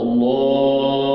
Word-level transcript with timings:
الله 0.00 1.09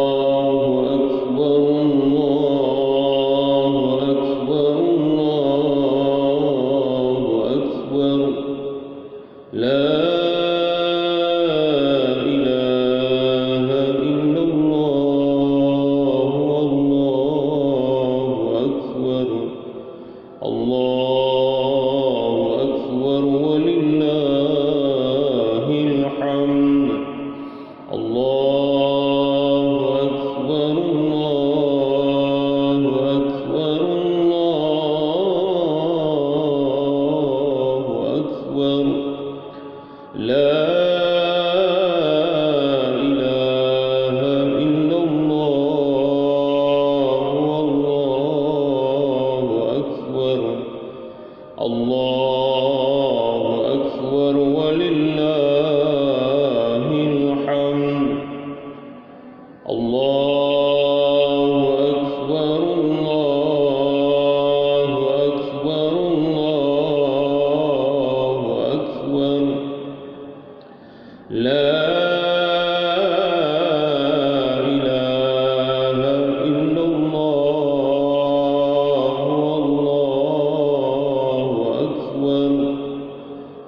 الأكبر 54.29 54.37
ولله 54.37 55.44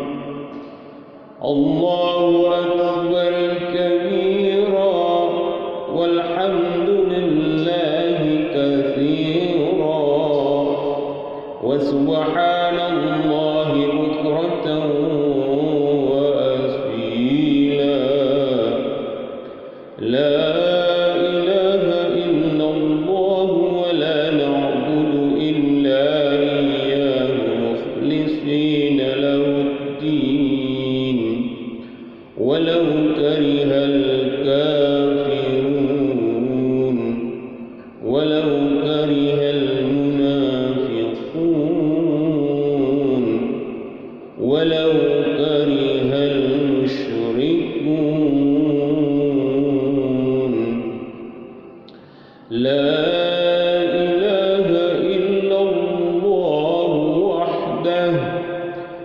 الله 1.44 2.24
أكبر 2.60 3.32
كبيرا 3.74 5.08
والحمد 5.94 6.88
لله 6.88 8.18
كثيرا. 8.54 10.02
وسبحان 11.62 12.78
الله 12.90 13.70
بكرة 13.98 14.66
وأسيلا 16.10 17.98
لا 19.98 20.93
الدين. 30.04 31.48
ولو 32.38 32.84
كره 33.16 33.72
الكافرون. 33.72 34.98
ولو 38.04 38.48
كره 38.82 39.40
المنافقون. 39.50 40.44
ولو 44.40 44.92
كره 45.38 46.12
المشركون. 46.12 47.34
لا 52.50 52.93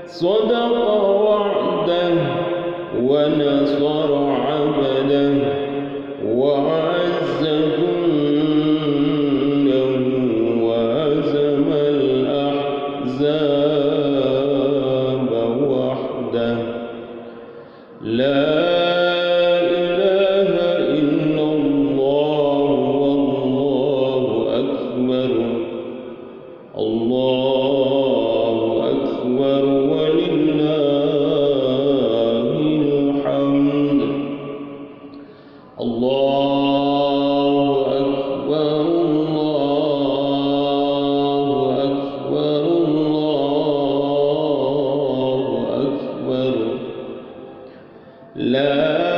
صدق 0.10 0.74
وعده 1.26 2.14
ونصر 3.04 4.12
عبده 4.48 5.34
وعز 6.36 7.44
جنده 7.78 8.70
وهزم 10.66 11.68
الأحزاب 11.94 13.30
وحده. 15.70 16.58
لا 18.02 18.89
لا 48.40 49.09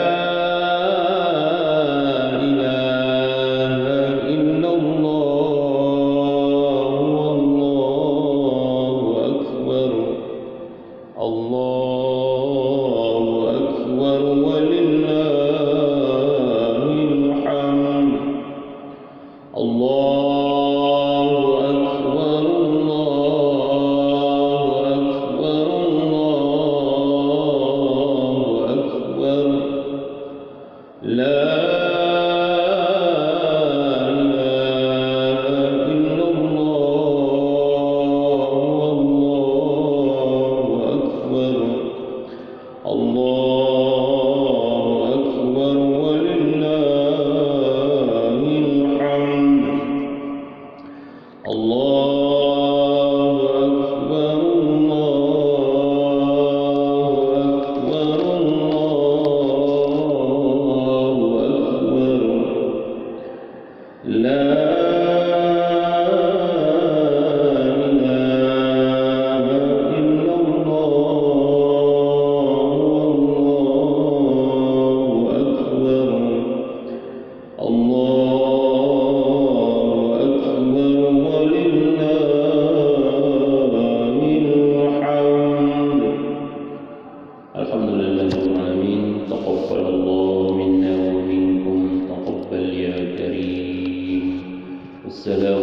لا 64.05 64.90
السلام 95.21 95.60